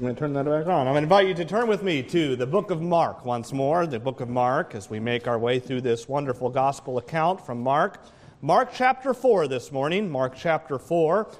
[0.00, 0.86] Excuse to turn that back on.
[0.86, 3.52] I'm going to invite you to turn with me to the book of Mark once
[3.52, 7.44] more, the book of Mark, as we make our way through this wonderful gospel account
[7.44, 8.02] from Mark.
[8.40, 11.30] Mark chapter 4 this morning, Mark chapter 4.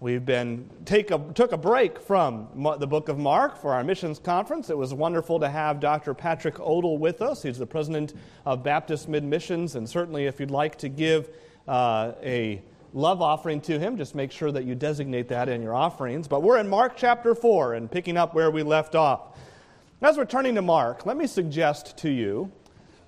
[0.00, 4.18] We've been take a, took a break from the book of Mark for our missions
[4.18, 4.68] conference.
[4.68, 6.12] It was wonderful to have Dr.
[6.12, 7.42] Patrick Odell with us.
[7.42, 8.12] He's the president
[8.44, 11.30] of Baptist Mid Missions, and certainly if you'd like to give
[11.66, 12.60] uh, a
[12.92, 16.28] love offering to him, just make sure that you designate that in your offerings.
[16.28, 19.38] But we're in Mark chapter 4 and picking up where we left off.
[20.02, 22.50] As we're turning to Mark, let me suggest to you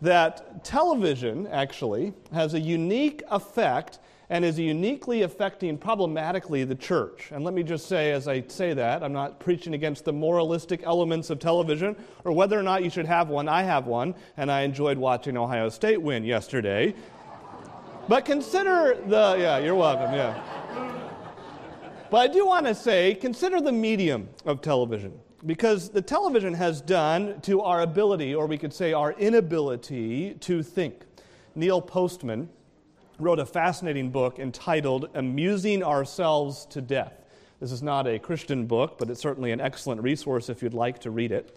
[0.03, 3.99] that television actually has a unique effect
[4.33, 7.31] and is uniquely affecting problematically the church.
[7.33, 10.83] And let me just say, as I say that, I'm not preaching against the moralistic
[10.85, 11.95] elements of television
[12.25, 13.47] or whether or not you should have one.
[13.47, 16.95] I have one, and I enjoyed watching Ohio State win yesterday.
[18.09, 20.43] But consider the, yeah, you're welcome, yeah.
[22.11, 25.19] But I do want to say, consider the medium of television.
[25.47, 30.63] Because the television has done to our ability, or we could say our inability, to
[30.63, 31.05] think.
[31.55, 32.49] Neil Postman
[33.19, 37.15] wrote a fascinating book entitled Amusing Ourselves to Death.
[37.61, 40.99] This is not a Christian book, but it's certainly an excellent resource if you'd like
[41.01, 41.57] to read it.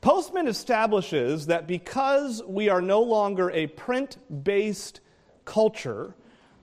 [0.00, 5.00] Postman establishes that because we are no longer a print based
[5.48, 6.14] culture,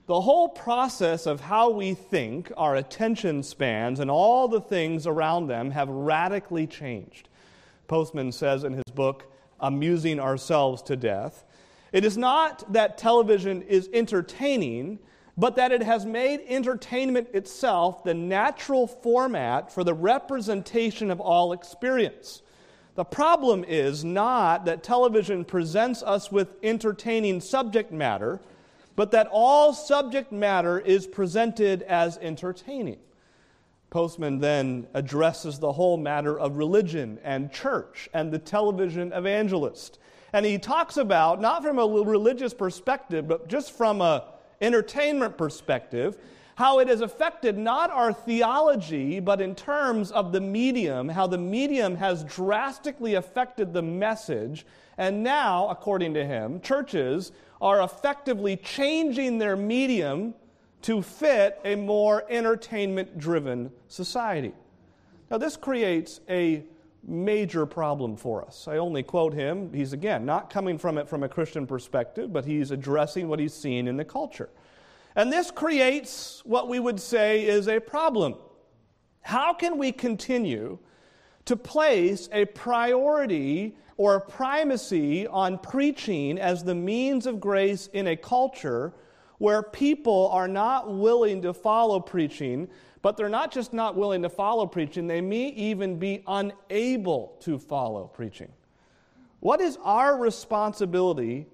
[0.06, 5.48] the whole process of how we think, our attention spans, and all the things around
[5.48, 7.28] them have radically changed.
[7.88, 11.44] Postman says in his book, Amusing Ourselves to Death,
[11.92, 15.00] it is not that television is entertaining,
[15.36, 21.52] but that it has made entertainment itself the natural format for the representation of all
[21.52, 22.42] experience.
[22.94, 28.40] The problem is not that television presents us with entertaining subject matter
[28.96, 32.98] but that all subject matter is presented as entertaining.
[33.90, 39.98] Postman then addresses the whole matter of religion and church and the television evangelist.
[40.32, 44.22] And he talks about, not from a religious perspective, but just from an
[44.60, 46.18] entertainment perspective,
[46.56, 51.38] how it has affected not our theology, but in terms of the medium, how the
[51.38, 54.66] medium has drastically affected the message.
[54.98, 60.34] And now, according to him, churches are effectively changing their medium
[60.82, 64.52] to fit a more entertainment driven society.
[65.30, 66.64] Now, this creates a
[67.02, 68.68] major problem for us.
[68.68, 69.72] I only quote him.
[69.72, 73.54] He's, again, not coming from it from a Christian perspective, but he's addressing what he's
[73.54, 74.50] seeing in the culture.
[75.14, 78.34] And this creates what we would say is a problem.
[79.22, 80.78] How can we continue
[81.46, 88.08] to place a priority or a primacy on preaching as the means of grace in
[88.08, 88.92] a culture
[89.38, 92.68] where people are not willing to follow preaching,
[93.02, 97.58] but they're not just not willing to follow preaching, they may even be unable to
[97.58, 98.50] follow preaching.
[99.40, 101.46] What is our responsibility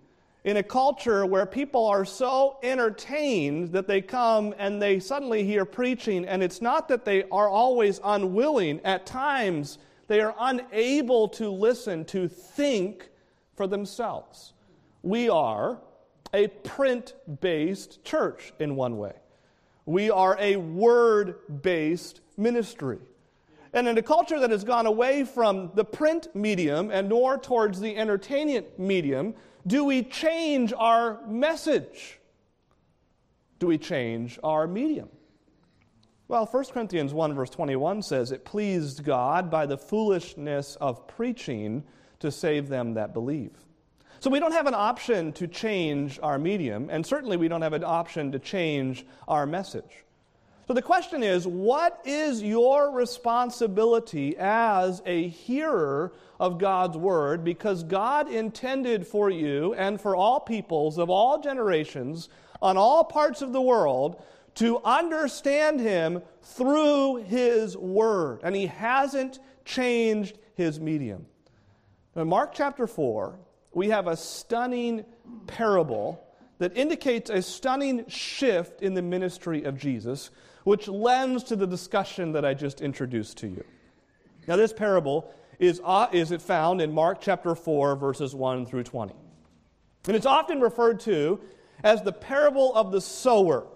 [0.44, 5.64] in a culture where people are so entertained that they come and they suddenly hear
[5.64, 9.78] preaching, and it's not that they are always unwilling, at times
[10.08, 13.08] they are unable to listen, to think
[13.54, 14.52] for themselves.
[15.02, 15.80] We are
[16.34, 19.14] a print based church in one way,
[19.86, 22.98] we are a word based ministry.
[23.74, 27.80] And in a culture that has gone away from the print medium and more towards
[27.80, 29.34] the entertainment medium,
[29.66, 32.18] do we change our message?
[33.58, 35.08] Do we change our medium?
[36.28, 41.84] Well, 1 Corinthians 1, verse 21 says, It pleased God by the foolishness of preaching
[42.20, 43.52] to save them that believe.
[44.20, 47.72] So we don't have an option to change our medium, and certainly we don't have
[47.72, 50.04] an option to change our message.
[50.72, 57.44] So the question is what is your responsibility as a hearer of God's word?
[57.44, 62.30] Because God intended for you and for all peoples of all generations
[62.62, 64.24] on all parts of the world
[64.54, 68.40] to understand him through his word.
[68.42, 71.26] And he hasn't changed his medium.
[72.16, 73.38] In Mark chapter 4,
[73.74, 75.04] we have a stunning
[75.46, 76.26] parable
[76.60, 80.30] that indicates a stunning shift in the ministry of Jesus,
[80.64, 83.64] which lends to the discussion that I just introduced to you.
[84.46, 88.84] Now, this parable is, uh, is it found in Mark chapter 4, verses 1 through
[88.84, 89.14] 20.
[90.06, 91.40] And it's often referred to
[91.84, 93.66] as the parable of the sower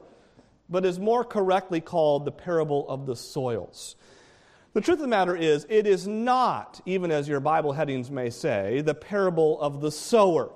[0.68, 3.96] but is more correctly called the parable of the soils.
[4.72, 8.30] The truth of the matter is, it is not, even as your Bible headings may
[8.30, 10.50] say, the parable of the sower.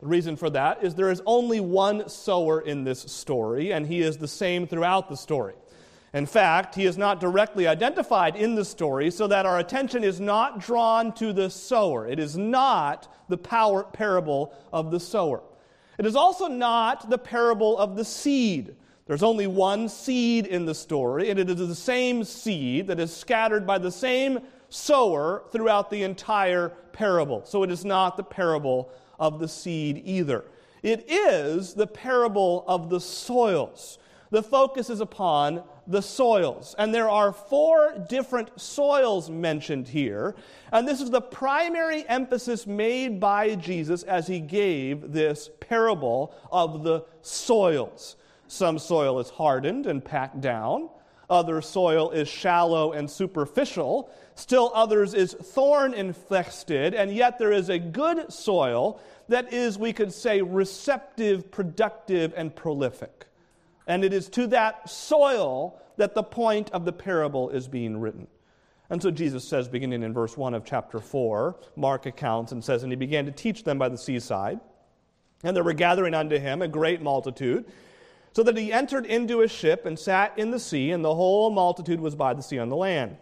[0.00, 4.00] The reason for that is there is only one sower in this story, and he
[4.00, 5.54] is the same throughout the story.
[6.12, 10.20] In fact, he is not directly identified in the story so that our attention is
[10.20, 12.06] not drawn to the sower.
[12.06, 15.42] It is not the power, parable of the sower.
[15.98, 18.74] It is also not the parable of the seed.
[19.06, 23.14] There's only one seed in the story, and it is the same seed that is
[23.14, 27.44] scattered by the same sower throughout the entire parable.
[27.44, 30.44] So it is not the parable of the seed either.
[30.82, 33.98] It is the parable of the soils.
[34.30, 36.74] The focus is upon the soils.
[36.78, 40.36] And there are four different soils mentioned here.
[40.72, 46.84] And this is the primary emphasis made by Jesus as he gave this parable of
[46.84, 48.16] the soils.
[48.46, 50.88] Some soil is hardened and packed down,
[51.28, 57.68] other soil is shallow and superficial, still others is thorn infested, and yet there is
[57.68, 63.26] a good soil that is, we could say, receptive, productive, and prolific.
[63.90, 68.28] And it is to that soil that the point of the parable is being written.
[68.88, 72.84] And so Jesus says, beginning in verse 1 of chapter 4, Mark accounts and says,
[72.84, 74.60] And he began to teach them by the seaside.
[75.42, 77.64] And there were gathering unto him a great multitude,
[78.32, 81.50] so that he entered into a ship and sat in the sea, and the whole
[81.50, 83.16] multitude was by the sea on the land.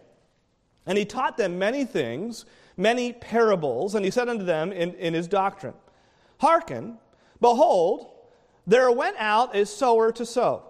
[0.85, 2.45] And he taught them many things,
[2.77, 5.73] many parables, and he said unto them in, in his doctrine,
[6.37, 6.99] Hearken,
[7.41, 8.18] behold,
[8.69, 10.63] there went out a sower to sow.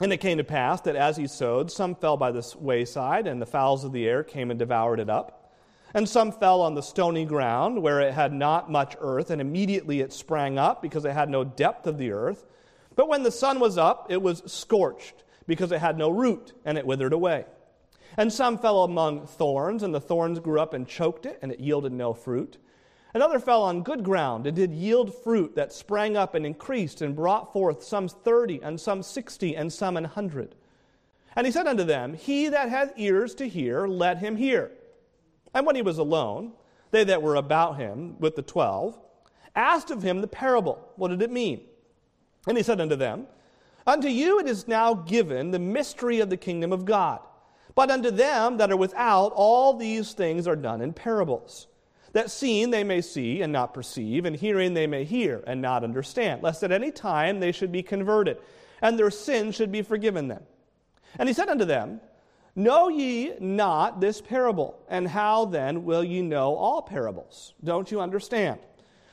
[0.00, 3.42] And it came to pass that as he sowed, some fell by the wayside, and
[3.42, 5.52] the fowls of the air came and devoured it up.
[5.92, 10.00] And some fell on the stony ground, where it had not much earth, and immediately
[10.00, 12.46] it sprang up, because it had no depth of the earth.
[12.94, 16.78] But when the sun was up, it was scorched, because it had no root, and
[16.78, 17.46] it withered away.
[18.16, 21.58] And some fell among thorns, and the thorns grew up and choked it, and it
[21.58, 22.58] yielded no fruit.
[23.18, 27.16] Another fell on good ground and did yield fruit that sprang up and increased and
[27.16, 30.54] brought forth some thirty, and some sixty, and some an hundred.
[31.34, 34.70] And he said unto them, He that hath ears to hear, let him hear.
[35.52, 36.52] And when he was alone,
[36.92, 38.96] they that were about him with the twelve
[39.56, 40.88] asked of him the parable.
[40.94, 41.62] What did it mean?
[42.46, 43.26] And he said unto them,
[43.84, 47.18] Unto you it is now given the mystery of the kingdom of God.
[47.74, 51.66] But unto them that are without, all these things are done in parables
[52.12, 55.84] that seeing they may see and not perceive, and hearing they may hear and not
[55.84, 58.38] understand, lest at any time they should be converted,
[58.80, 60.42] and their sins should be forgiven them.
[61.18, 62.00] And he said unto them,
[62.54, 64.78] Know ye not this parable?
[64.88, 67.54] And how then will ye know all parables?
[67.62, 68.58] Don't you understand?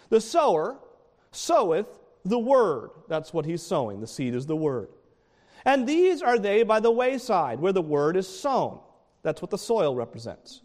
[0.10, 0.78] The sower
[1.32, 1.88] soweth
[2.24, 2.90] the word.
[3.08, 4.02] That's what he's sowing.
[4.02, 4.90] The seed is the word.
[5.64, 8.80] And these are they by the wayside, where the word is sown.
[9.22, 10.62] That's what the soil represents.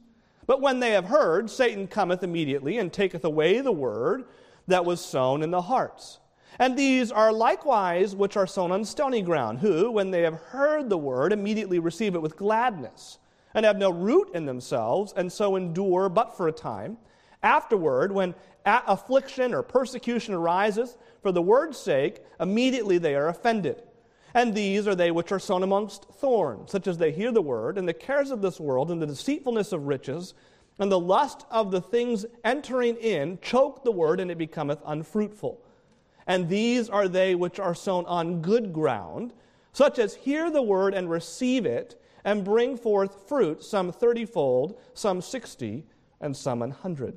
[0.51, 4.25] But when they have heard, Satan cometh immediately and taketh away the word
[4.67, 6.19] that was sown in the hearts.
[6.59, 10.91] And these are likewise which are sown on stony ground, who, when they have heard
[10.91, 13.19] the word, immediately receive it with gladness,
[13.55, 16.99] and have no root in themselves, and so endure but for a time.
[17.45, 18.35] Afterward, when
[18.67, 23.85] affliction or persecution arises for the word's sake, immediately they are offended.
[24.35, 27.77] And these are they which are sown amongst thorns, such as they hear the word,
[27.77, 30.35] and the cares of this world, and the deceitfulness of riches,
[30.79, 35.65] and the lust of the things entering in choke the word, and it becometh unfruitful.
[36.27, 39.33] And these are they which are sown on good ground,
[39.73, 45.21] such as hear the word and receive it, and bring forth fruit, some thirtyfold, some
[45.21, 45.87] sixty,
[46.21, 47.17] and some an hundred.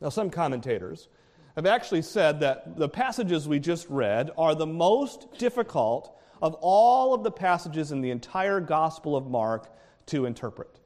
[0.00, 1.08] Now, some commentators
[1.56, 7.14] have actually said that the passages we just read are the most difficult of all
[7.14, 9.72] of the passages in the entire Gospel of Mark
[10.06, 10.80] to interpret.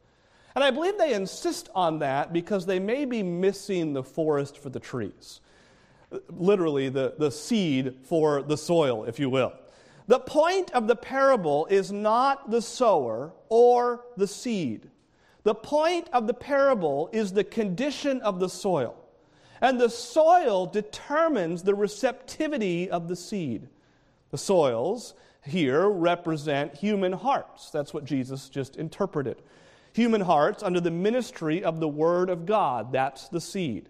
[0.55, 4.71] And I believe they insist on that because they may be missing the forest for
[4.71, 5.41] the trees.
[6.31, 9.53] Literally, the, the seed for the soil, if you will.
[10.07, 14.91] The point of the parable is not the sower or the seed.
[15.45, 18.98] The point of the parable is the condition of the soil.
[19.61, 23.69] And the soil determines the receptivity of the seed.
[24.31, 27.71] The soils here represent human hearts.
[27.71, 29.43] That's what Jesus just interpreted.
[29.95, 32.93] Human hearts under the ministry of the Word of God.
[32.93, 33.89] That's the seed.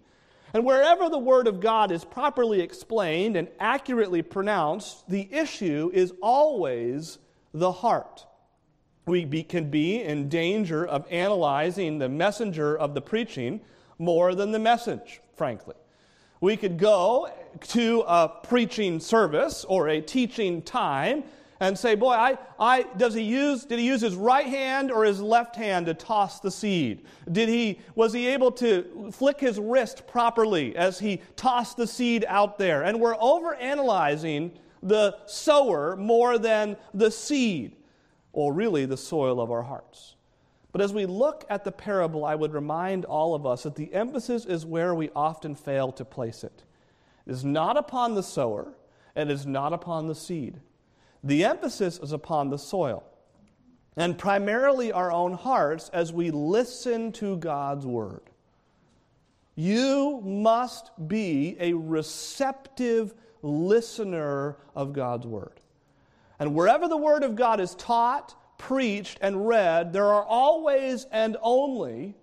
[0.54, 6.14] And wherever the Word of God is properly explained and accurately pronounced, the issue is
[6.22, 7.18] always
[7.52, 8.24] the heart.
[9.06, 13.60] We be, can be in danger of analyzing the messenger of the preaching
[13.98, 15.76] more than the message frankly.
[16.40, 17.32] We could go
[17.68, 21.24] to a preaching service or a teaching time
[21.60, 25.04] and say, boy, I, I, does he use, did he use his right hand or
[25.04, 27.04] his left hand to toss the seed?
[27.32, 32.24] Did he, was he able to flick his wrist properly as he tossed the seed
[32.28, 32.84] out there?
[32.84, 34.52] And we're over analyzing
[34.82, 37.74] the sower more than the seed.
[38.32, 40.14] or really the soil of our hearts.
[40.78, 43.92] But as we look at the parable, I would remind all of us that the
[43.92, 46.62] emphasis is where we often fail to place it.
[47.26, 48.74] It is not upon the sower,
[49.16, 50.60] and it is not upon the seed.
[51.24, 53.02] The emphasis is upon the soil,
[53.96, 58.30] and primarily our own hearts as we listen to God's word.
[59.56, 65.58] You must be a receptive listener of God's word.
[66.38, 71.36] And wherever the word of God is taught, preached, and read, there are always and
[71.40, 72.14] only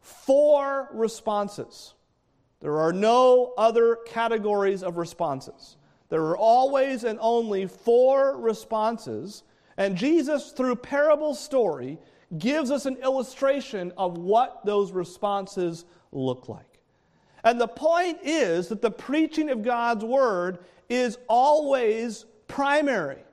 [0.00, 1.94] four responses.
[2.60, 5.76] There are no other categories of responses.
[6.08, 9.44] There are always and only four responses,
[9.76, 11.98] and Jesus, through parable story,
[12.38, 16.80] gives us an illustration of what those responses look like.
[17.44, 20.58] And the point is that the preaching of God's word
[20.88, 23.24] is always primary.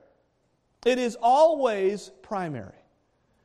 [0.84, 2.72] It is always primary.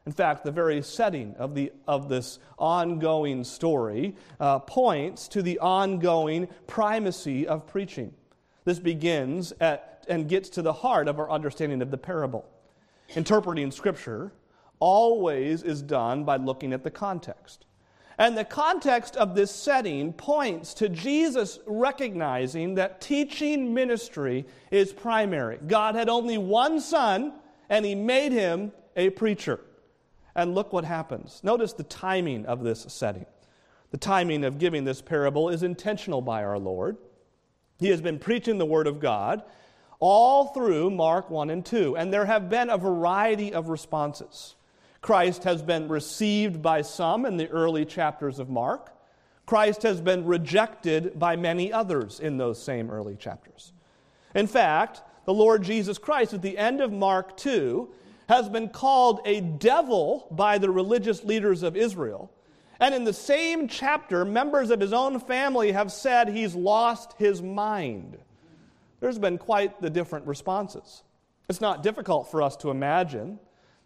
[0.06, 5.60] In fact, the very setting of, the, of this ongoing story uh, points to the
[5.60, 8.14] ongoing primacy of preaching.
[8.66, 12.46] This begins at, and gets to the heart of our understanding of the parable.
[13.16, 14.32] Interpreting Scripture
[14.80, 17.66] always is done by looking at the context.
[18.18, 25.60] And the context of this setting points to Jesus recognizing that teaching ministry is primary.
[25.68, 27.34] God had only one son,
[27.70, 29.60] and he made him a preacher.
[30.34, 31.42] And look what happens.
[31.44, 33.26] Notice the timing of this setting.
[33.92, 36.98] The timing of giving this parable is intentional by our Lord.
[37.78, 39.44] He has been preaching the Word of God
[40.00, 44.56] all through Mark 1 and 2, and there have been a variety of responses.
[45.06, 48.92] Christ has been received by some in the early chapters of Mark.
[49.46, 53.72] Christ has been rejected by many others in those same early chapters.
[54.34, 57.88] In fact, the Lord Jesus Christ at the end of Mark 2
[58.30, 62.32] has been called a devil by the religious leaders of Israel.
[62.80, 67.44] And in the same chapter, members of his own family have said he's lost his
[67.44, 68.18] mind.
[69.02, 71.04] There's been quite the different responses.
[71.48, 73.38] It's not difficult for us to imagine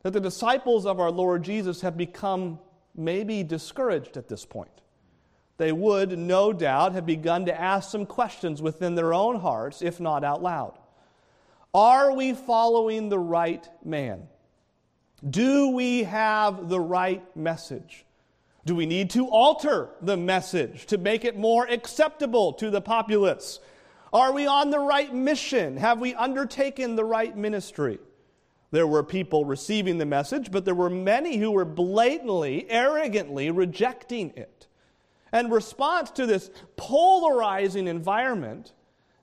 [0.04, 2.60] that the disciples of our Lord Jesus have become
[2.96, 4.72] maybe discouraged at this point.
[5.58, 10.00] They would, no doubt, have begun to ask some questions within their own hearts, if
[10.00, 10.78] not out loud.
[11.74, 14.28] Are we following the right man?
[15.30, 18.06] Do we have the right message?
[18.66, 23.60] Do we need to alter the message to make it more acceptable to the populace?
[24.14, 25.78] Are we on the right mission?
[25.78, 28.00] Have we undertaken the right ministry?
[28.72, 34.32] There were people receiving the message, but there were many who were blatantly, arrogantly rejecting
[34.36, 34.68] it.
[35.32, 38.74] And in response to this polarizing environment,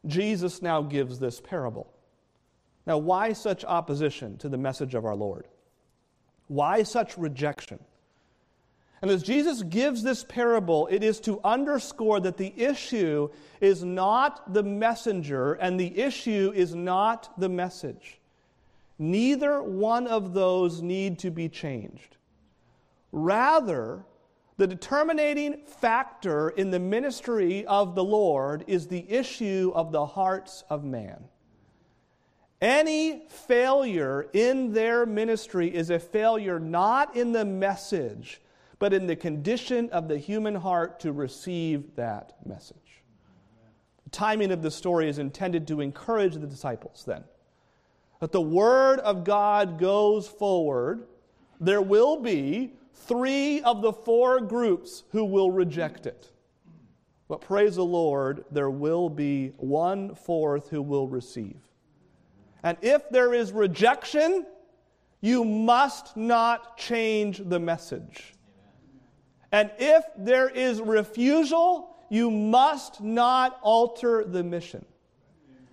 [0.07, 1.93] Jesus now gives this parable.
[2.87, 5.49] Now, why such opposition to the message of our Lord?
[6.47, 7.81] Why such rejection?
[9.03, 13.29] And as Jesus gives this parable, it is to underscore that the issue
[13.61, 18.21] is not the messenger and the issue is not the message.
[18.99, 22.17] Neither one of those need to be changed.
[23.13, 24.05] Rather,
[24.57, 30.65] the determining factor in the ministry of the Lord is the issue of the hearts
[30.71, 31.25] of man.
[32.63, 38.41] Any failure in their ministry is a failure not in the message,
[38.79, 43.03] but in the condition of the human heart to receive that message.
[44.05, 47.25] The timing of the story is intended to encourage the disciples then
[48.21, 51.07] that the Word of God goes forward,
[51.61, 56.33] there will be three of the four groups who will reject it.
[57.29, 61.61] But praise the Lord, there will be one fourth who will receive.
[62.63, 64.47] And if there is rejection,
[65.21, 68.35] you must not change the message.
[69.53, 74.85] And if there is refusal, you must not alter the mission.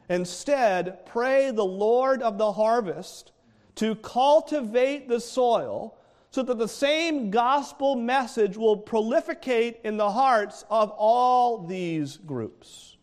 [0.09, 3.31] Instead, pray the Lord of the harvest
[3.75, 5.97] to cultivate the soil
[6.31, 12.97] so that the same gospel message will proliferate in the hearts of all these groups.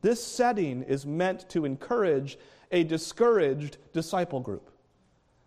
[0.00, 2.38] This setting is meant to encourage
[2.70, 4.70] a discouraged disciple group.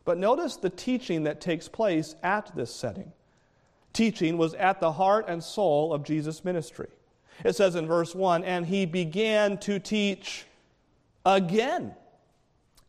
[0.06, 3.12] But notice the teaching that takes place at this setting.
[3.92, 6.89] Teaching was at the heart and soul of Jesus' ministry.
[7.44, 10.46] It says in verse 1 And he began to teach
[11.25, 11.96] again.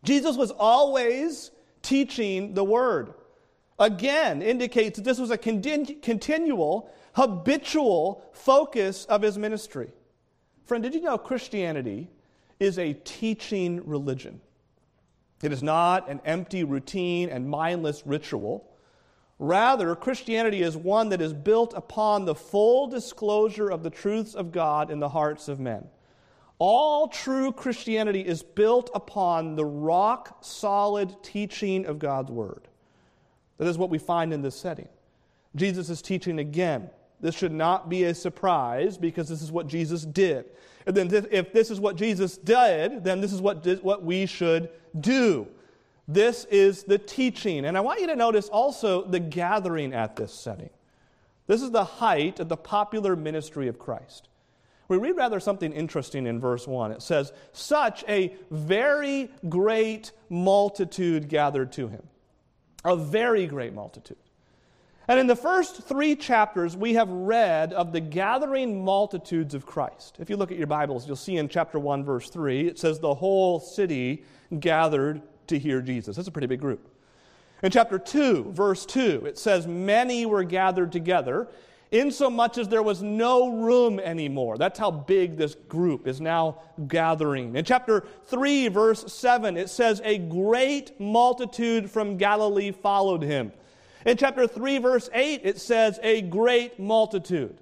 [0.05, 1.51] Jesus was always
[1.83, 3.15] teaching the word.
[3.79, 9.91] Again, indicates that this was a continual, habitual focus of his ministry.
[10.65, 12.09] Friend, did you know Christianity
[12.59, 14.41] is a teaching religion?
[15.43, 18.73] It is not an empty routine and mindless ritual.
[19.39, 24.51] Rather, Christianity is one that is built upon the full disclosure of the truths of
[24.51, 25.87] God in the hearts of men.
[26.59, 32.69] All true Christianity is built upon the rock solid teaching of God's Word.
[33.59, 34.89] That is what we find in this setting.
[35.55, 36.91] Jesus is teaching again.
[37.21, 40.47] This should not be a surprise because this is what Jesus did.
[40.87, 44.71] And then, if this is what Jesus did, then this is what, what we should
[45.01, 45.49] do.
[46.07, 47.65] This is the teaching.
[47.65, 50.71] And I want you to notice also the gathering at this setting.
[51.47, 54.29] This is the height of the popular ministry of Christ.
[54.89, 56.93] We read rather something interesting in verse 1.
[56.93, 62.03] It says, Such a very great multitude gathered to him.
[62.85, 64.19] A very great multitude.
[65.09, 70.17] And in the first three chapters, we have read of the gathering multitudes of Christ.
[70.19, 72.99] If you look at your Bibles, you'll see in chapter 1, verse 3, it says,
[72.99, 74.25] The whole city
[74.59, 76.17] gathered to hear Jesus.
[76.17, 76.89] That's a pretty big group.
[77.63, 81.49] In chapter 2, verse 2, it says, Many were gathered together,
[81.91, 84.59] insomuch as there was no room anymore.
[84.59, 87.55] That's how big this group is now gathering.
[87.55, 93.53] In chapter 3, verse 7, it says, A great multitude from Galilee followed him.
[94.05, 97.59] In chapter 3, verse 8, it says, A great multitude.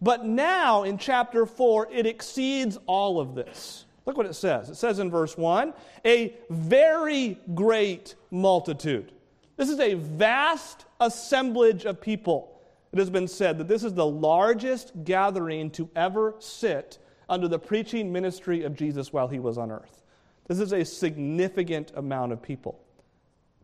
[0.00, 3.84] But now in chapter 4, it exceeds all of this.
[4.06, 4.68] Look what it says.
[4.68, 5.72] It says in verse 1
[6.04, 9.12] a very great multitude.
[9.56, 12.53] This is a vast assemblage of people.
[12.94, 17.58] It has been said that this is the largest gathering to ever sit under the
[17.58, 20.04] preaching ministry of Jesus while he was on earth.
[20.46, 22.78] This is a significant amount of people.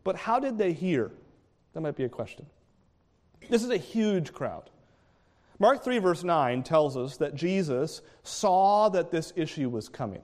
[0.02, 1.12] But how did they hear?
[1.74, 2.44] That might be a question.
[3.48, 4.68] This is a huge crowd.
[5.60, 10.22] Mark 3, verse 9 tells us that Jesus saw that this issue was coming.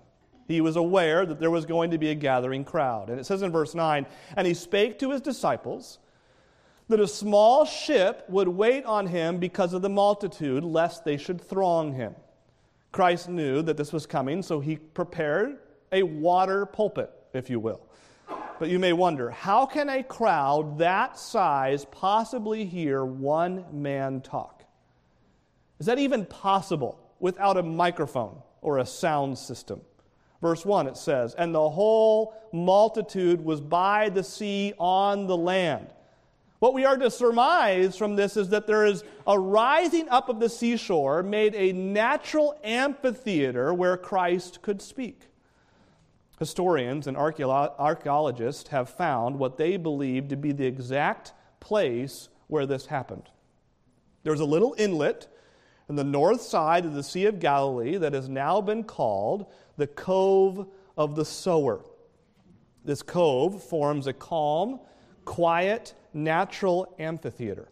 [0.49, 3.09] He was aware that there was going to be a gathering crowd.
[3.09, 4.05] And it says in verse 9,
[4.37, 6.01] And he spake to his disciples
[6.88, 11.40] that a small ship would wait on him because of the multitude, lest they should
[11.40, 12.14] throng him.
[12.92, 15.59] Christ knew that this was coming, so he prepared
[15.92, 17.81] a water pulpit, if you will.
[18.59, 24.64] But you may wonder how can a crowd that size possibly hear one man talk?
[25.79, 29.81] Is that even possible without a microphone or a sound system?
[30.40, 35.88] Verse 1, it says, And the whole multitude was by the sea on the land.
[36.66, 40.40] What we are to surmise from this is that there is a rising up of
[40.40, 45.29] the seashore made a natural amphitheater where Christ could speak.
[46.40, 52.87] Historians and archaeologists have found what they believe to be the exact place where this
[52.87, 53.31] happened.
[54.24, 55.29] There's a little inlet
[55.88, 59.87] in the north side of the Sea of Galilee that has now been called the
[59.87, 61.85] Cove of the Sower.
[62.85, 64.81] This cove forms a calm,
[65.24, 67.68] quiet, natural amphitheater.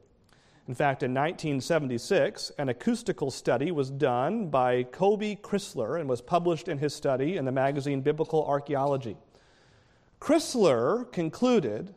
[0.68, 6.68] In fact, in 1976, an acoustical study was done by Cobbey Crisler and was published
[6.68, 9.16] in his study in the magazine Biblical Archaeology.
[10.20, 11.94] Crisler concluded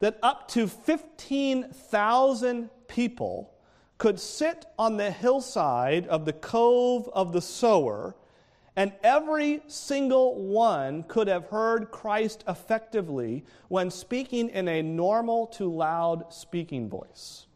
[0.00, 3.54] that up to 15,000 people
[3.98, 8.16] could sit on the hillside of the Cove of the Sower
[8.78, 15.68] and every single one could have heard Christ effectively when speaking in a normal to
[15.68, 17.48] loud speaking voice.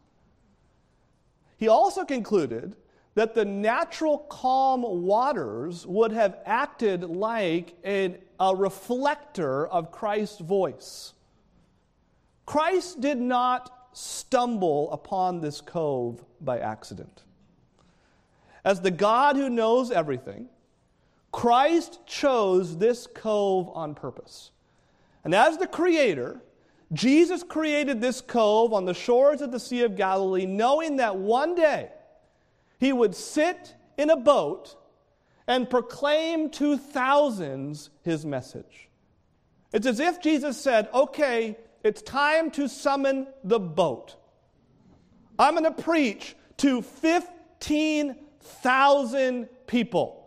[1.55, 2.75] He also concluded
[3.15, 11.13] that the natural calm waters would have acted like a, a reflector of Christ's voice.
[12.45, 17.23] Christ did not stumble upon this cove by accident.
[18.65, 20.49] As the God who knows everything,
[21.33, 24.51] Christ chose this cove on purpose.
[25.25, 26.39] And as the creator,
[26.93, 31.55] Jesus created this cove on the shores of the Sea of Galilee, knowing that one
[31.55, 31.89] day
[32.79, 34.75] he would sit in a boat
[35.47, 38.87] and proclaim to thousands his message.
[39.73, 44.15] It's as if Jesus said, Okay, it's time to summon the boat.
[45.39, 50.22] I'm going to preach to 15,000 people.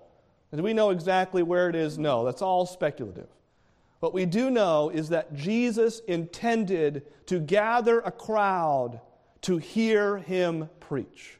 [0.56, 1.98] Do we know exactly where it is?
[1.98, 3.28] No, that's all speculative.
[4.00, 9.00] What we do know is that Jesus intended to gather a crowd
[9.42, 11.38] to hear him preach.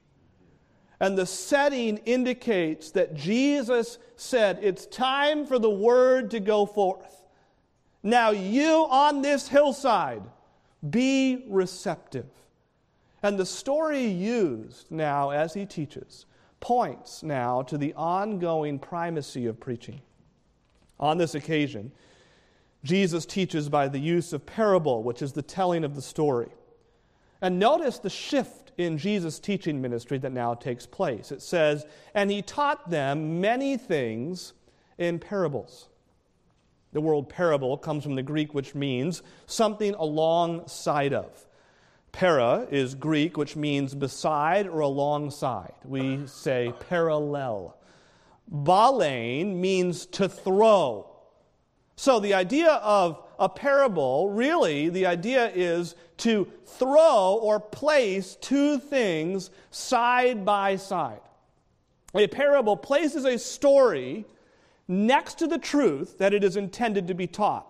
[1.01, 7.27] And the setting indicates that Jesus said, It's time for the word to go forth.
[8.03, 10.23] Now, you on this hillside,
[10.89, 12.29] be receptive.
[13.23, 16.27] And the story used now as he teaches
[16.61, 20.01] points now to the ongoing primacy of preaching.
[20.99, 21.93] On this occasion,
[22.85, 26.51] Jesus teaches by the use of parable, which is the telling of the story.
[27.43, 31.33] And notice the shift in Jesus' teaching ministry that now takes place.
[31.33, 34.53] It says, And he taught them many things
[34.99, 35.89] in parables.
[36.93, 41.46] The word parable comes from the Greek, which means something alongside of.
[42.17, 45.75] Para is Greek, which means beside or alongside.
[45.85, 47.77] We say parallel.
[48.51, 51.11] Balein means to throw.
[51.97, 58.79] So the idea of a parable, really, the idea is to throw or place two
[58.79, 61.21] things side by side.
[62.15, 64.25] A parable places a story
[64.89, 67.67] next to the truth that it is intended to be taught,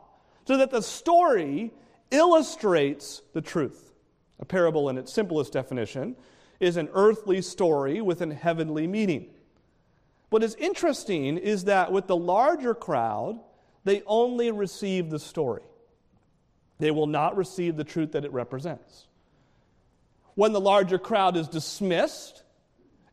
[0.47, 1.73] so that the story
[2.13, 3.87] illustrates the truth.
[4.41, 6.17] A parable, in its simplest definition,
[6.61, 9.31] is an earthly story with an heavenly meaning.
[10.31, 13.41] What is interesting is that with the larger crowd,
[13.85, 15.63] they only receive the story.
[16.79, 19.07] They will not receive the truth that it represents.
[20.35, 22.43] When the larger crowd is dismissed,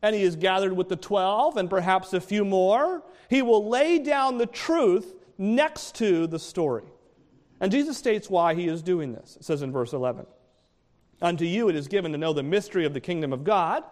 [0.02, 3.98] and he is gathered with the twelve and perhaps a few more, he will lay
[3.98, 6.84] down the truth next to the story.
[7.58, 9.36] And Jesus states why he is doing this.
[9.36, 10.26] It says in verse 11
[11.24, 13.82] Unto you it is given to know the mystery of the kingdom of God,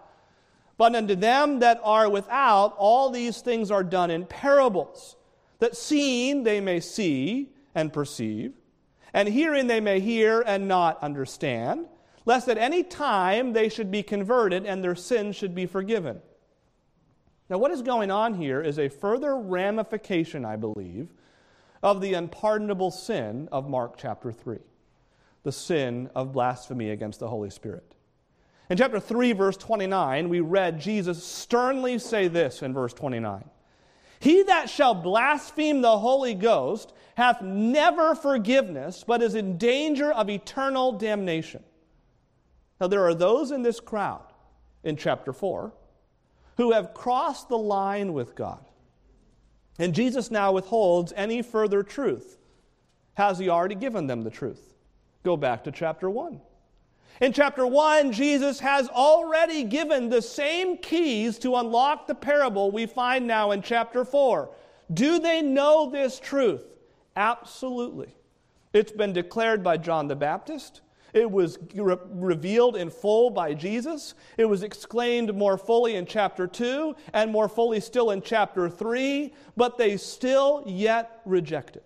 [0.77, 5.15] but unto them that are without, all these things are done in parables,
[5.59, 8.53] that seeing they may see and perceive,
[9.13, 11.87] and hearing they may hear and not understand
[12.25, 16.21] lest at any time they should be converted and their sins should be forgiven.
[17.49, 21.09] Now, what is going on here is a further ramification, I believe,
[21.81, 24.59] of the unpardonable sin of Mark chapter 3
[25.43, 27.95] the sin of blasphemy against the Holy Spirit.
[28.69, 33.43] In chapter 3, verse 29, we read Jesus sternly say this in verse 29
[34.19, 40.29] He that shall blaspheme the Holy Ghost hath never forgiveness, but is in danger of
[40.29, 41.63] eternal damnation.
[42.81, 44.25] Now, there are those in this crowd
[44.83, 45.73] in chapter 4
[46.57, 48.65] who have crossed the line with God.
[49.79, 52.37] And Jesus now withholds any further truth.
[53.15, 54.72] Has he already given them the truth?
[55.23, 56.39] Go back to chapter 1.
[57.21, 62.85] In chapter 1, Jesus has already given the same keys to unlock the parable we
[62.85, 64.49] find now in chapter 4.
[64.93, 66.63] Do they know this truth?
[67.15, 68.15] Absolutely.
[68.73, 70.81] It's been declared by John the Baptist.
[71.13, 74.15] It was re- revealed in full by Jesus.
[74.37, 79.31] It was exclaimed more fully in chapter 2 and more fully still in chapter 3,
[79.55, 81.83] but they still yet rejected.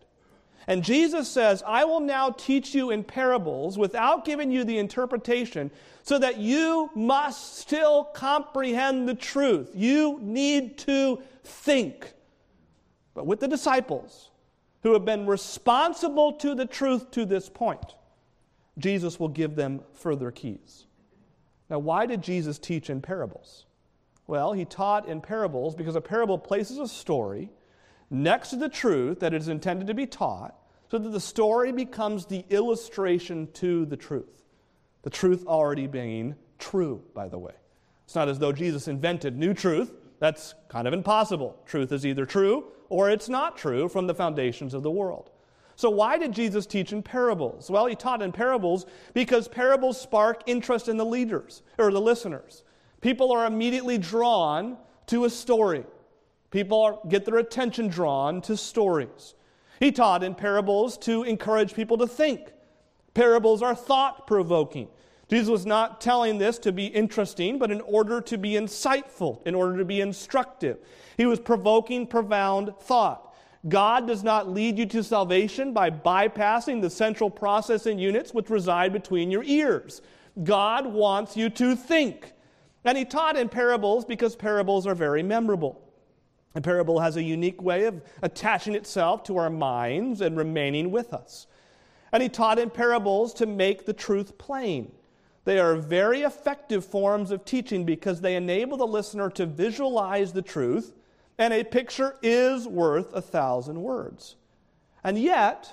[0.68, 5.72] And Jesus says, I will now teach you in parables without giving you the interpretation
[6.04, 9.72] so that you must still comprehend the truth.
[9.74, 12.14] You need to think.
[13.14, 14.30] But with the disciples
[14.84, 17.96] who have been responsible to the truth to this point,
[18.78, 20.86] Jesus will give them further keys.
[21.70, 23.66] Now, why did Jesus teach in parables?
[24.28, 27.50] Well, he taught in parables because a parable places a story
[28.10, 30.56] next to the truth that is intended to be taught
[30.90, 34.46] so that the story becomes the illustration to the truth.
[35.02, 37.54] The truth already being true, by the way.
[38.06, 39.92] It's not as though Jesus invented new truth.
[40.20, 41.62] That's kind of impossible.
[41.66, 45.30] Truth is either true or it's not true from the foundations of the world.
[45.76, 47.70] So, why did Jesus teach in parables?
[47.70, 52.64] Well, he taught in parables because parables spark interest in the leaders or the listeners.
[53.02, 55.86] People are immediately drawn to a story,
[56.52, 59.36] people are, get their attention drawn to stories.
[59.80, 62.52] He taught in parables to encourage people to think.
[63.14, 64.88] Parables are thought provoking.
[65.30, 69.56] Jesus was not telling this to be interesting, but in order to be insightful, in
[69.56, 70.78] order to be instructive.
[71.18, 73.36] He was provoking profound thought.
[73.68, 78.94] God does not lead you to salvation by bypassing the central processing units which reside
[78.94, 80.02] between your ears.
[80.44, 82.34] God wants you to think.
[82.86, 85.82] And he taught in parables because parables are very memorable.
[86.58, 91.14] A parable has a unique way of attaching itself to our minds and remaining with
[91.14, 91.46] us.
[92.12, 94.92] And he taught in parables to make the truth plain.
[95.46, 100.42] They are very effective forms of teaching because they enable the listener to visualize the
[100.42, 100.96] truth
[101.38, 104.36] and a picture is worth a thousand words.
[105.04, 105.72] And yet,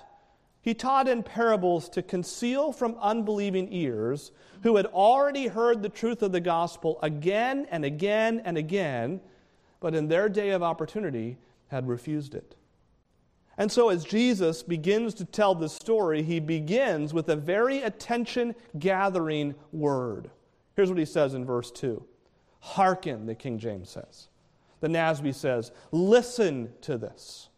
[0.60, 4.32] he taught in parables to conceal from unbelieving ears
[4.64, 9.22] who had already heard the truth of the gospel again and again and again,
[9.84, 11.36] but in their day of opportunity
[11.68, 12.56] had refused it.
[13.58, 18.54] And so, as Jesus begins to tell this story, he begins with a very attention
[18.78, 20.30] gathering word.
[20.74, 22.02] Here's what he says in verse 2
[22.60, 24.28] Hearken, the King James says.
[24.80, 27.50] The NASB says, listen to this.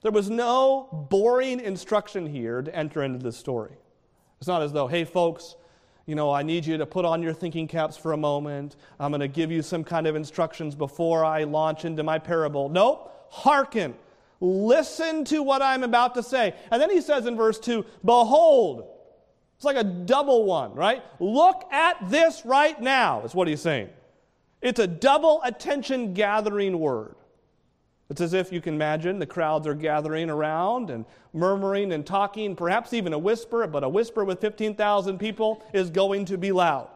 [0.00, 3.76] There was no boring instruction here to enter into this story.
[4.38, 5.56] It's not as though, hey, folks,
[6.10, 8.74] you know, I need you to put on your thinking caps for a moment.
[8.98, 12.68] I'm going to give you some kind of instructions before I launch into my parable.
[12.68, 13.28] Nope.
[13.30, 13.94] Hearken.
[14.40, 16.56] Listen to what I'm about to say.
[16.72, 18.88] And then he says in verse 2 Behold.
[19.54, 21.04] It's like a double one, right?
[21.20, 23.90] Look at this right now, is what he's saying.
[24.60, 27.14] It's a double attention gathering word.
[28.10, 32.56] It's as if you can imagine the crowds are gathering around and murmuring and talking,
[32.56, 36.88] perhaps even a whisper, but a whisper with 15,000 people is going to be loud.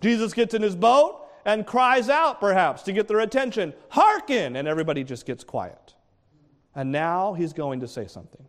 [0.00, 4.54] Jesus gets in his boat and cries out, perhaps, to get their attention, Hearken!
[4.54, 5.94] And everybody just gets quiet.
[6.76, 8.46] And now he's going to say something.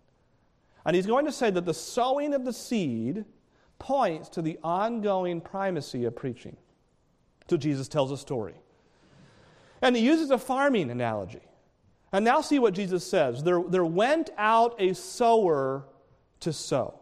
[0.85, 3.25] And he's going to say that the sowing of the seed
[3.79, 6.55] points to the ongoing primacy of preaching.
[7.49, 8.53] So Jesus tells a story.
[9.81, 11.41] And he uses a farming analogy.
[12.11, 13.43] And now see what Jesus says.
[13.43, 15.85] There, there went out a sower
[16.41, 16.99] to sow.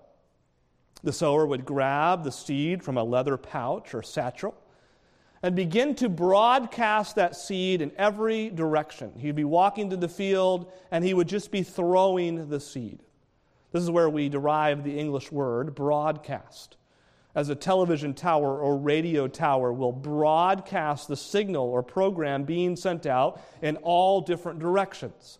[1.04, 4.56] The sower would grab the seed from a leather pouch or satchel
[5.42, 9.14] and begin to broadcast that seed in every direction.
[9.18, 13.00] He'd be walking to the field and he would just be throwing the seed.
[13.72, 16.76] This is where we derive the English word broadcast.
[17.36, 23.06] As a television tower or radio tower will broadcast the signal or program being sent
[23.06, 25.40] out in all different directions.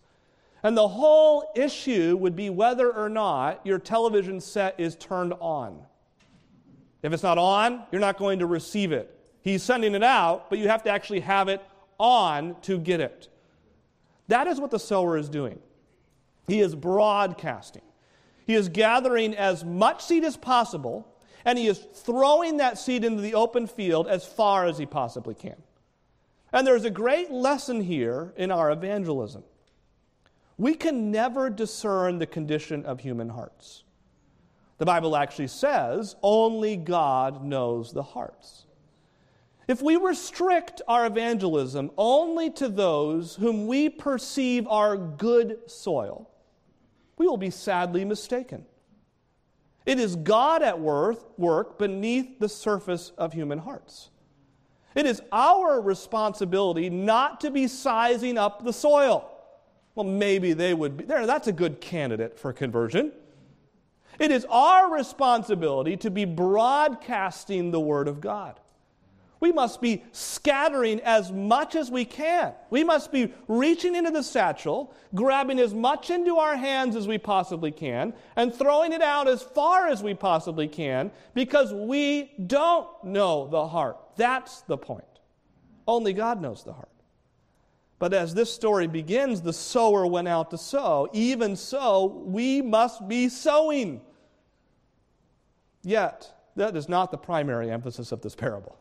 [0.62, 5.80] And the whole issue would be whether or not your television set is turned on.
[7.02, 9.16] If it's not on, you're not going to receive it.
[9.42, 11.62] He's sending it out, but you have to actually have it
[11.98, 13.30] on to get it.
[14.28, 15.60] That is what the sower is doing.
[16.48, 17.82] He is broadcasting.
[18.46, 21.08] He is gathering as much seed as possible,
[21.46, 25.36] and he is throwing that seed into the open field as far as he possibly
[25.36, 25.56] can.
[26.52, 29.44] And there's a great lesson here in our evangelism.
[30.58, 33.84] We can never discern the condition of human hearts.
[34.78, 38.66] The Bible actually says only God knows the hearts.
[39.68, 46.28] If we restrict our evangelism only to those whom we perceive are good soil,
[47.18, 48.66] we will be sadly mistaken.
[49.90, 54.12] It is God at work beneath the surface of human hearts.
[54.94, 59.28] It is our responsibility not to be sizing up the soil.
[59.96, 61.26] Well, maybe they would be there.
[61.26, 63.14] That's a good candidate for conversion.
[64.20, 68.60] It is our responsibility to be broadcasting the Word of God.
[69.40, 72.54] We must be scattering as much as we can.
[72.70, 77.18] We must be reaching into the satchel, grabbing as much into our hands as we
[77.18, 82.88] possibly can, and throwing it out as far as we possibly can because we don't
[83.04, 83.98] know the heart.
[84.18, 85.06] That's the point.
[85.88, 86.90] Only God knows the heart.
[87.98, 91.10] But as this story begins, the sower went out to sow.
[91.14, 94.02] Even so, we must be sowing.
[95.84, 98.79] Yet, that is not the primary emphasis of this parable.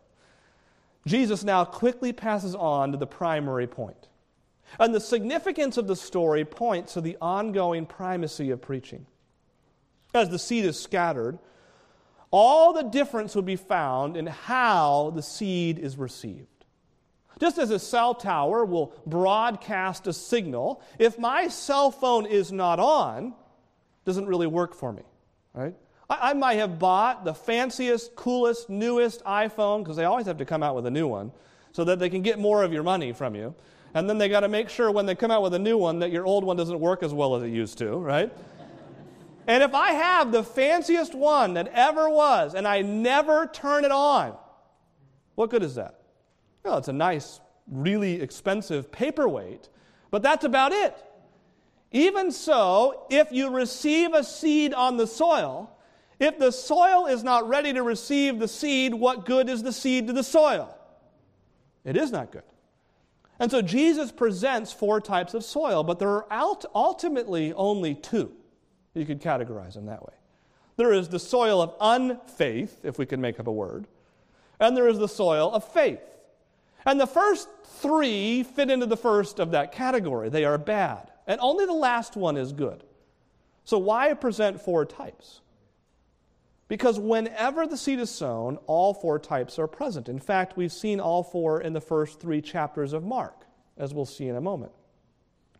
[1.06, 4.08] Jesus now quickly passes on to the primary point.
[4.78, 9.06] And the significance of the story points to the ongoing primacy of preaching.
[10.14, 11.38] As the seed is scattered,
[12.30, 16.46] all the difference would be found in how the seed is received.
[17.40, 22.80] Just as a cell tower will broadcast a signal, if my cell phone is not
[22.80, 23.32] on,
[24.04, 25.02] doesn't really work for me,
[25.54, 25.74] right?
[26.08, 30.44] I, I might have bought the fanciest, coolest, newest iPhone, because they always have to
[30.44, 31.32] come out with a new one,
[31.72, 33.54] so that they can get more of your money from you.
[33.94, 35.98] And then they got to make sure when they come out with a new one
[36.00, 38.32] that your old one doesn't work as well as it used to, right?
[39.46, 43.90] and if I have the fanciest one that ever was and I never turn it
[43.90, 44.36] on,
[45.36, 46.00] what good is that?
[46.64, 49.68] Well, it's a nice, really expensive paperweight,
[50.10, 50.96] but that's about it.
[51.92, 55.70] Even so, if you receive a seed on the soil,
[56.20, 60.09] if the soil is not ready to receive the seed, what good is the seed
[60.09, 60.74] to the soil?
[61.85, 62.42] It is not good.
[63.38, 68.33] And so Jesus presents four types of soil, but there are ultimately only two.
[68.94, 70.14] You could categorize them that way.
[70.76, 73.87] There is the soil of unfaith, if we can make up a word,
[74.59, 76.00] and there is the soil of faith.
[76.85, 80.28] And the first three fit into the first of that category.
[80.31, 82.83] They are bad, and only the last one is good.
[83.64, 85.40] So, why present four types?
[86.68, 90.09] Because whenever the seed is sown, all four types are present.
[90.09, 93.46] In fact, we've seen all four in the first three chapters of Mark,
[93.78, 94.72] as we'll see in a moment.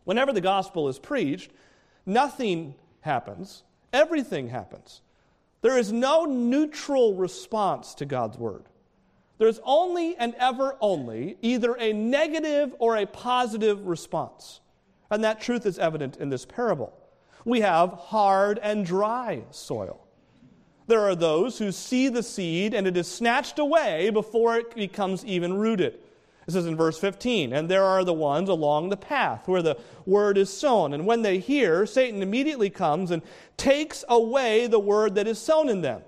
[0.03, 1.51] Whenever the gospel is preached,
[2.05, 5.01] nothing happens, everything happens.
[5.61, 8.65] There is no neutral response to God's word.
[9.39, 14.61] There's only and ever only either a negative or a positive response.
[15.09, 16.93] And that truth is evident in this parable.
[17.45, 20.05] We have hard and dry soil.
[20.89, 25.23] There are those who see the seed and it is snatched away before it becomes
[25.23, 25.99] even rooted.
[26.47, 27.53] This is in verse 15.
[27.53, 30.95] And there are the ones along the path where the word is sown.
[30.95, 33.21] And when they hear, Satan immediately comes and
[33.55, 36.01] takes away the word that is sown in them.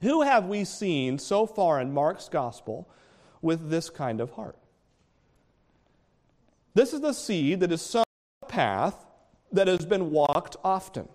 [0.00, 2.88] Who have we seen so far in Mark's gospel
[3.40, 4.58] with this kind of heart?
[6.74, 8.02] This is the seed that is sown
[8.42, 9.06] on a path
[9.52, 11.08] that has been walked often.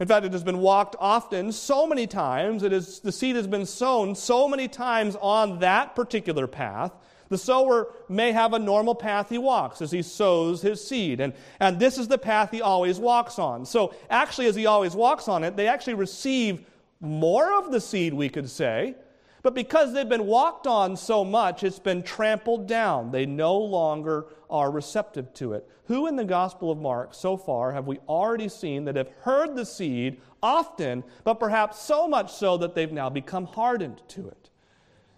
[0.00, 3.46] In fact, it has been walked often so many times, it is, the seed has
[3.46, 6.92] been sown so many times on that particular path.
[7.28, 11.34] The sower may have a normal path he walks as he sows his seed, and,
[11.60, 13.66] and this is the path he always walks on.
[13.66, 16.64] So, actually, as he always walks on it, they actually receive
[17.00, 18.94] more of the seed, we could say,
[19.42, 23.10] but because they've been walked on so much, it's been trampled down.
[23.10, 25.68] They no longer are receptive to it.
[25.86, 29.56] Who in the Gospel of Mark so far have we already seen that have heard
[29.56, 34.50] the seed often, but perhaps so much so that they've now become hardened to it?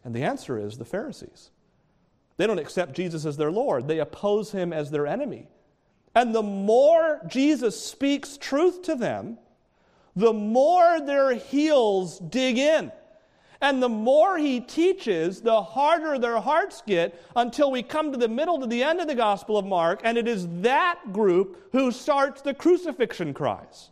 [0.05, 1.51] And the answer is the Pharisees.
[2.37, 5.49] They don't accept Jesus as their Lord, they oppose him as their enemy.
[6.15, 9.39] And the more Jesus speaks truth to them,
[10.15, 12.93] the more their heels dig in.
[13.63, 18.29] And the more he teaches, the harder their hearts get until we come to the
[18.29, 21.93] middle to the end of the Gospel of Mark, and it is that group who
[21.93, 23.91] starts the crucifixion cries.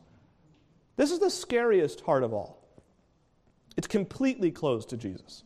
[0.97, 2.61] This is the scariest heart of all.
[3.77, 5.45] It's completely closed to Jesus.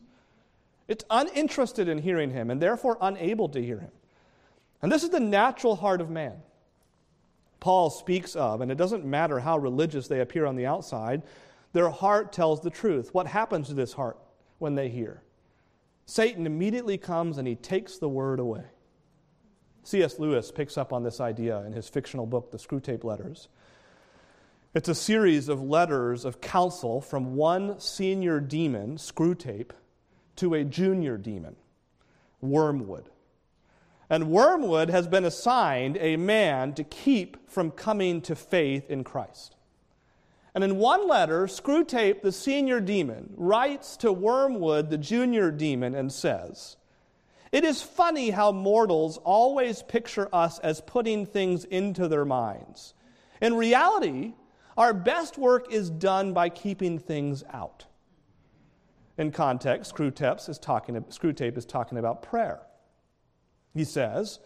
[0.87, 3.91] It's uninterested in hearing him and therefore unable to hear him.
[4.81, 6.33] And this is the natural heart of man.
[7.59, 11.21] Paul speaks of, and it doesn't matter how religious they appear on the outside,
[11.75, 13.13] their heart tells the truth.
[13.13, 14.17] What happens to this heart
[14.59, 15.21] when they hear?
[16.05, 18.63] Satan immediately comes and he takes the word away.
[19.83, 20.17] C.S.
[20.17, 23.49] Lewis picks up on this idea in his fictional book, The Screwtape Letters.
[24.73, 29.71] It's a series of letters of counsel from one senior demon, Screwtape,
[30.37, 31.57] to a junior demon,
[32.39, 33.09] Wormwood.
[34.09, 39.57] And Wormwood has been assigned a man to keep from coming to faith in Christ.
[40.55, 46.11] And in one letter, Screwtape, the senior demon, writes to Wormwood, the junior demon, and
[46.11, 46.77] says,
[47.51, 52.93] It is funny how mortals always picture us as putting things into their minds.
[53.41, 54.33] In reality,
[54.77, 57.85] our best work is done by keeping things out.
[59.17, 62.61] In context, Screwtape is talking, is talking about prayer.
[63.73, 64.39] He says,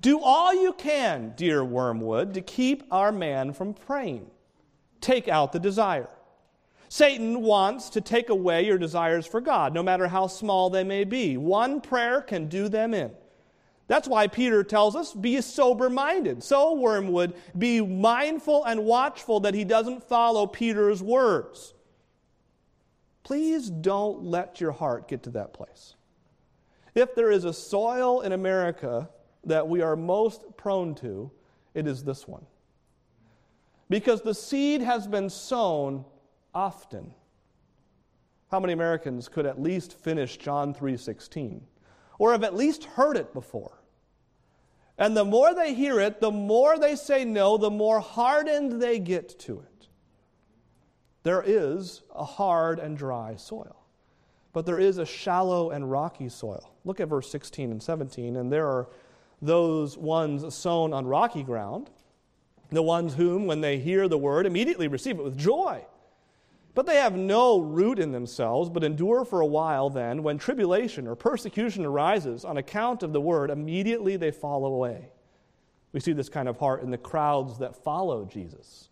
[0.00, 4.30] Do all you can, dear Wormwood, to keep our man from praying
[5.02, 6.08] take out the desire.
[6.88, 11.04] Satan wants to take away your desires for God, no matter how small they may
[11.04, 11.36] be.
[11.36, 13.10] One prayer can do them in.
[13.88, 16.42] That's why Peter tells us be sober minded.
[16.42, 21.74] So, Wormwood, be mindful and watchful that he doesn't follow Peter's words.
[23.22, 25.94] Please don't let your heart get to that place.
[26.94, 29.08] If there is a soil in America
[29.44, 31.30] that we are most prone to,
[31.74, 32.44] it is this one
[33.92, 36.02] because the seed has been sown
[36.54, 37.12] often.
[38.50, 41.60] How many Americans could at least finish John 3:16
[42.18, 43.82] or have at least heard it before?
[44.96, 48.98] And the more they hear it, the more they say no, the more hardened they
[48.98, 49.88] get to it.
[51.22, 53.76] There is a hard and dry soil,
[54.54, 56.72] but there is a shallow and rocky soil.
[56.86, 58.88] Look at verse 16 and 17, and there are
[59.42, 61.90] those ones sown on rocky ground
[62.74, 65.84] the ones whom, when they hear the word, immediately receive it with joy.
[66.74, 69.90] But they have no root in themselves, but endure for a while.
[69.90, 75.10] Then, when tribulation or persecution arises on account of the word, immediately they fall away.
[75.92, 78.88] We see this kind of heart in the crowds that follow Jesus.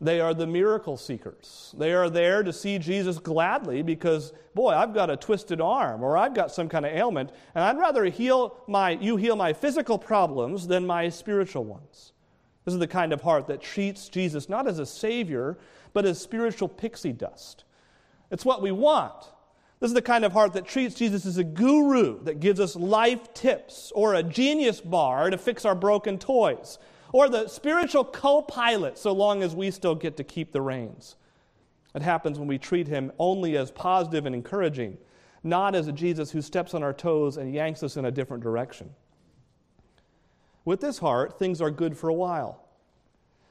[0.00, 1.74] They are the miracle seekers.
[1.78, 6.16] They are there to see Jesus gladly because, boy, I've got a twisted arm or
[6.16, 9.98] I've got some kind of ailment, and I'd rather heal my, you heal my physical
[9.98, 12.11] problems than my spiritual ones.
[12.64, 15.58] This is the kind of heart that treats Jesus not as a savior,
[15.92, 17.64] but as spiritual pixie dust.
[18.30, 19.30] It's what we want.
[19.80, 22.76] This is the kind of heart that treats Jesus as a guru that gives us
[22.76, 26.78] life tips, or a genius bar to fix our broken toys,
[27.12, 31.16] or the spiritual co pilot so long as we still get to keep the reins.
[31.96, 34.98] It happens when we treat him only as positive and encouraging,
[35.42, 38.42] not as a Jesus who steps on our toes and yanks us in a different
[38.42, 38.94] direction.
[40.64, 42.62] With this heart, things are good for a while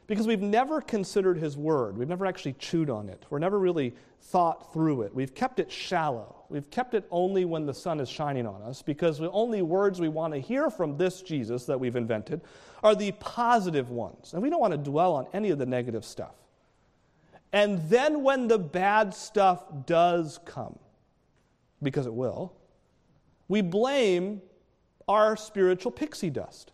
[0.08, 1.98] because we've never considered His Word.
[1.98, 3.26] We've never actually chewed on it.
[3.30, 5.16] We're never really thought through it.
[5.16, 6.36] We've kept it shallow.
[6.50, 10.02] We've kept it only when the sun is shining on us because the only words
[10.02, 12.42] we want to hear from this Jesus that we've invented
[12.84, 14.34] are the positive ones.
[14.34, 16.36] And we don't want to dwell on any of the negative stuff.
[17.54, 20.78] And then when the bad stuff does come,
[21.82, 22.54] because it will,
[23.48, 24.42] we blame
[25.08, 26.72] our spiritual pixie dust.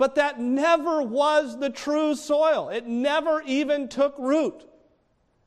[0.00, 2.70] But that never was the true soil.
[2.70, 4.64] It never even took root.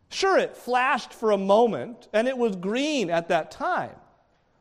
[0.09, 3.95] Sure, it flashed for a moment and it was green at that time.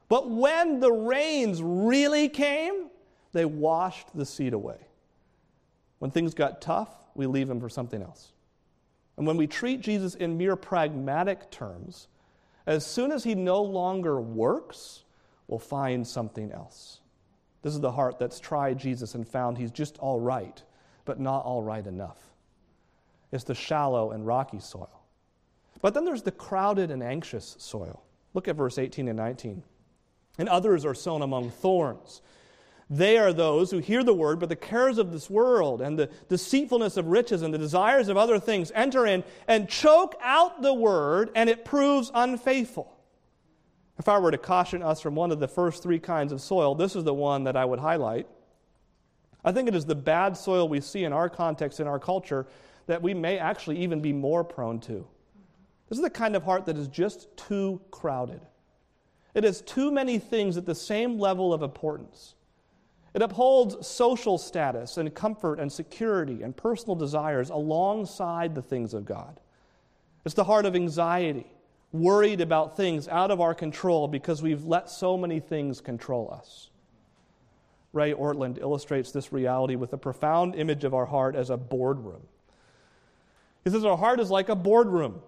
[0.08, 2.88] But when the rains really came,
[3.32, 4.78] they washed the seed away.
[5.98, 8.32] When things got tough, we leave him for something else.
[9.18, 12.08] And when we treat Jesus in mere pragmatic terms,
[12.64, 15.02] as soon as he no longer works,
[15.48, 17.01] we'll find something else.
[17.62, 20.62] This is the heart that's tried Jesus and found he's just all right,
[21.04, 22.18] but not all right enough.
[23.30, 25.00] It's the shallow and rocky soil.
[25.80, 28.02] But then there's the crowded and anxious soil.
[28.34, 29.62] Look at verse 18 and 19.
[30.38, 32.22] And others are sown among thorns.
[32.90, 36.10] They are those who hear the word, but the cares of this world and the
[36.28, 40.74] deceitfulness of riches and the desires of other things enter in and choke out the
[40.74, 42.91] word, and it proves unfaithful.
[43.98, 46.74] If I were to caution us from one of the first three kinds of soil,
[46.74, 48.26] this is the one that I would highlight.
[49.44, 52.46] I think it is the bad soil we see in our context, in our culture,
[52.86, 55.06] that we may actually even be more prone to.
[55.88, 58.40] This is the kind of heart that is just too crowded.
[59.34, 62.34] It has too many things at the same level of importance.
[63.14, 69.04] It upholds social status and comfort and security and personal desires alongside the things of
[69.04, 69.38] God.
[70.24, 71.46] It's the heart of anxiety
[71.92, 76.70] worried about things out of our control because we've let so many things control us.
[77.92, 82.22] Ray Ortlund illustrates this reality with a profound image of our heart as a boardroom.
[83.64, 85.22] He says our heart is like a boardroom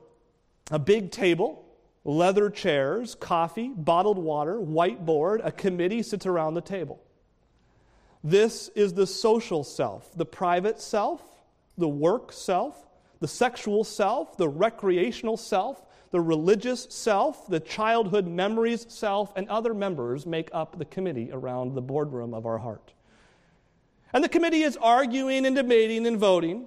[0.71, 1.63] a big table,
[2.05, 7.03] leather chairs, coffee, bottled water, whiteboard, a committee sits around the table.
[8.23, 11.23] This is the social self, the private self,
[11.77, 12.87] the work self,
[13.21, 15.83] the sexual self, the recreational self,
[16.15, 21.75] the religious self, the childhood memories self, and other members make up the committee around
[21.75, 22.93] the boardroom of our heart.
[24.13, 26.67] And the committee is arguing and debating and voting,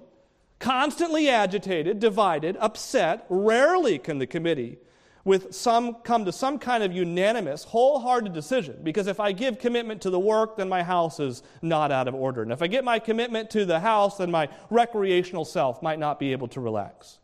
[0.58, 3.24] constantly agitated, divided, upset.
[3.30, 4.76] Rarely can the committee
[5.24, 8.78] with some come to some kind of unanimous, wholehearted decision.
[8.82, 12.14] Because if I give commitment to the work, then my house is not out of
[12.14, 12.42] order.
[12.42, 16.18] And if I get my commitment to the house, then my recreational self might not
[16.18, 17.18] be able to relax.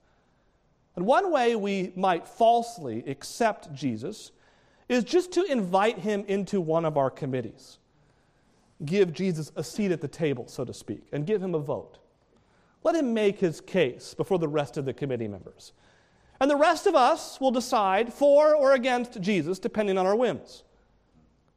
[0.97, 4.31] And one way we might falsely accept Jesus
[4.89, 7.79] is just to invite him into one of our committees.
[8.85, 11.99] Give Jesus a seat at the table, so to speak, and give him a vote.
[12.83, 15.73] Let him make his case before the rest of the committee members.
[16.41, 20.65] And the rest of us will decide for or against Jesus, depending on our whims.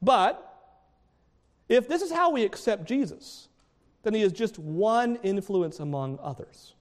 [0.01, 0.43] But
[1.67, 3.49] if this is how we accept Jesus,
[4.03, 6.75] then he is just one influence among others,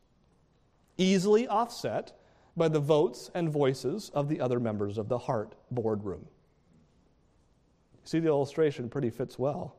[0.96, 2.15] easily offset
[2.56, 6.26] by the votes and voices of the other members of the heart boardroom.
[8.04, 9.76] See, the illustration pretty fits well.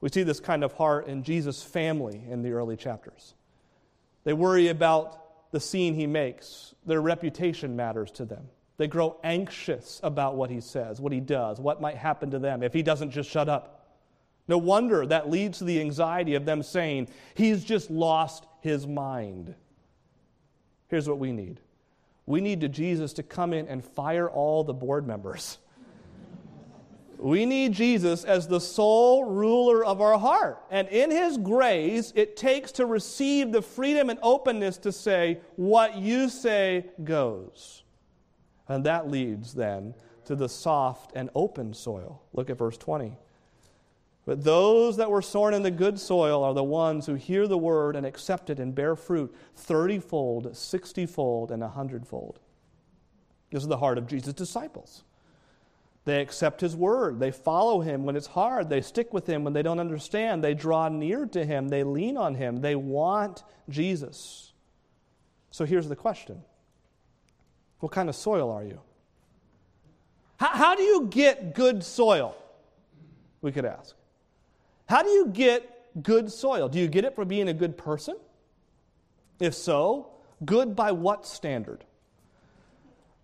[0.00, 3.34] We see this kind of heart in Jesus' family in the early chapters.
[4.24, 8.48] They worry about the scene he makes, their reputation matters to them.
[8.76, 12.62] They grow anxious about what he says, what he does, what might happen to them
[12.62, 13.96] if he doesn't just shut up.
[14.46, 19.54] No wonder that leads to the anxiety of them saying, He's just lost his mind.
[20.88, 21.60] Here's what we need
[22.28, 25.58] we need Jesus to come in and fire all the board members.
[27.20, 30.62] We need Jesus as the sole ruler of our heart.
[30.70, 35.96] And in His grace, it takes to receive the freedom and openness to say, What
[35.96, 37.82] you say goes.
[38.68, 39.94] And that leads then
[40.26, 42.22] to the soft and open soil.
[42.32, 43.16] Look at verse 20.
[44.28, 47.56] But those that were sown in the good soil are the ones who hear the
[47.56, 52.38] word and accept it and bear fruit thirtyfold, sixtyfold, and a hundredfold.
[53.50, 55.02] This is the heart of Jesus' disciples.
[56.04, 57.18] They accept his word.
[57.18, 58.68] They follow him when it's hard.
[58.68, 60.44] They stick with him when they don't understand.
[60.44, 61.70] They draw near to him.
[61.70, 62.60] They lean on him.
[62.60, 64.52] They want Jesus.
[65.50, 66.42] So here's the question
[67.80, 68.82] What kind of soil are you?
[70.36, 72.36] How, how do you get good soil?
[73.40, 73.94] We could ask.
[74.88, 76.68] How do you get good soil?
[76.68, 78.16] Do you get it from being a good person?
[79.38, 80.10] If so,
[80.44, 81.84] good by what standard?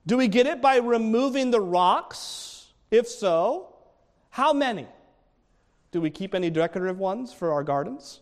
[0.06, 2.72] Do we get it by removing the rocks?
[2.90, 3.74] If so,
[4.28, 4.86] how many?
[5.90, 8.20] Do we keep any decorative ones for our gardens?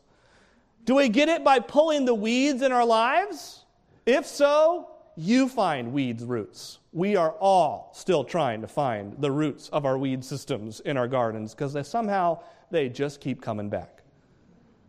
[0.84, 3.64] Do we get it by pulling the weeds in our lives?
[4.06, 6.78] If so, you find weeds' roots.
[6.92, 11.08] We are all still trying to find the roots of our weed systems in our
[11.08, 12.40] gardens because somehow
[12.72, 14.02] they just keep coming back.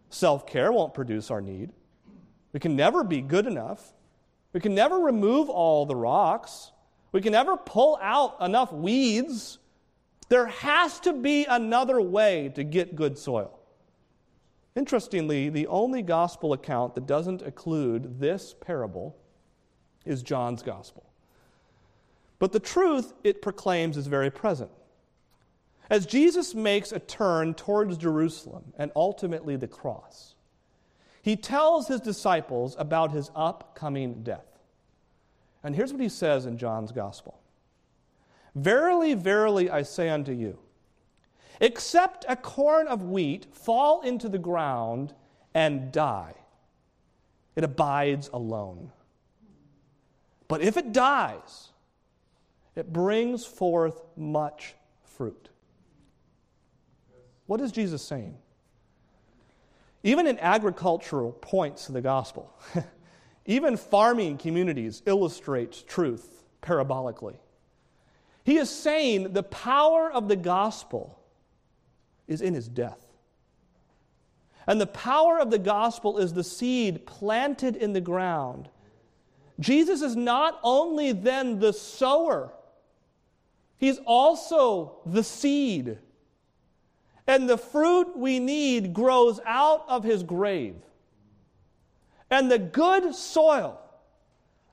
[0.09, 1.71] Self care won't produce our need.
[2.53, 3.93] We can never be good enough.
[4.53, 6.71] We can never remove all the rocks.
[7.11, 9.59] We can never pull out enough weeds.
[10.29, 13.59] There has to be another way to get good soil.
[14.75, 19.15] Interestingly, the only gospel account that doesn't include this parable
[20.05, 21.03] is John's gospel.
[22.39, 24.71] But the truth it proclaims is very present.
[25.93, 30.33] As Jesus makes a turn towards Jerusalem and ultimately the cross,
[31.21, 34.57] he tells his disciples about his upcoming death.
[35.61, 37.39] And here's what he says in John's gospel
[38.55, 40.57] Verily, verily, I say unto you,
[41.61, 45.13] except a corn of wheat fall into the ground
[45.53, 46.33] and die,
[47.55, 48.91] it abides alone.
[50.47, 51.69] But if it dies,
[52.75, 54.73] it brings forth much
[55.03, 55.49] fruit.
[57.45, 58.37] What is Jesus saying?
[60.03, 62.53] Even in agricultural points of the gospel,
[63.45, 67.37] even farming communities illustrate truth parabolically.
[68.43, 71.19] He is saying the power of the gospel
[72.27, 72.99] is in his death.
[74.67, 78.69] And the power of the gospel is the seed planted in the ground.
[79.59, 82.53] Jesus is not only then the sower,
[83.77, 85.97] he's also the seed.
[87.25, 90.75] And the fruit we need grows out of his grave.
[92.29, 93.79] And the good soil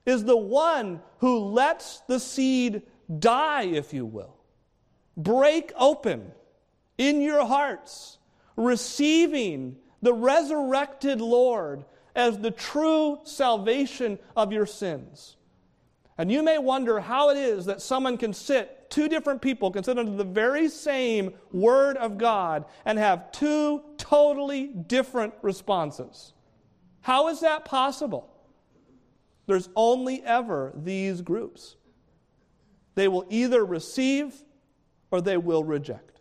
[0.06, 2.82] is the one who lets the seed
[3.18, 4.34] die, if you will.
[5.16, 6.32] Break open
[6.98, 8.18] in your hearts,
[8.56, 11.84] receiving the resurrected Lord
[12.14, 15.36] as the true salvation of your sins.
[16.18, 19.84] And you may wonder how it is that someone can sit, two different people can
[19.84, 26.34] sit under the very same Word of God and have two totally different responses.
[27.00, 28.28] How is that possible?
[29.46, 31.76] There's only ever these groups.
[32.94, 34.34] They will either receive
[35.10, 36.20] or they will reject.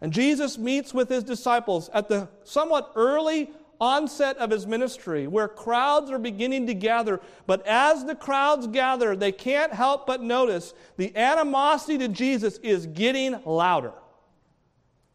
[0.00, 3.50] And Jesus meets with his disciples at the somewhat early
[3.80, 7.20] onset of his ministry where crowds are beginning to gather.
[7.46, 12.86] But as the crowds gather, they can't help but notice the animosity to Jesus is
[12.86, 13.92] getting louder.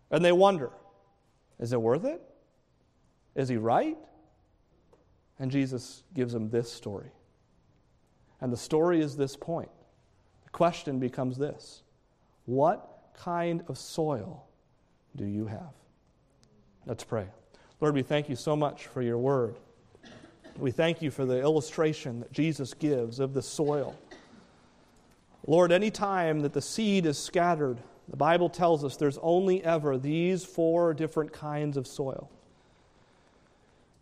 [0.09, 0.71] And they wonder
[1.59, 2.21] is it worth it?
[3.35, 3.97] Is he right?
[5.39, 7.11] And Jesus gives them this story.
[8.41, 9.69] And the story is this point.
[10.43, 11.83] The question becomes this
[12.45, 14.47] What kind of soil
[15.15, 15.73] do you have?
[16.85, 17.27] Let's pray.
[17.81, 19.55] Lord, we thank you so much for your word.
[20.57, 23.97] We thank you for the illustration that Jesus gives of the soil.
[25.47, 29.97] Lord, any time that the seed is scattered, the Bible tells us there's only ever
[29.97, 32.29] these four different kinds of soil.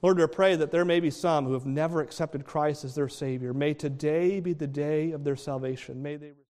[0.01, 3.09] Lord, I pray that there may be some who have never accepted Christ as their
[3.09, 3.53] Savior.
[3.53, 6.01] May today be the day of their salvation.
[6.01, 6.31] May they